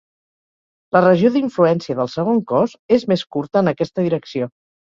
La 0.97 1.01
regió 1.05 1.31
d'influència 1.35 1.97
del 2.01 2.11
segon 2.15 2.41
cos 2.53 2.73
és 2.99 3.09
més 3.15 3.25
curta 3.37 3.65
en 3.65 3.73
aquesta 3.75 4.09
direcció. 4.11 4.53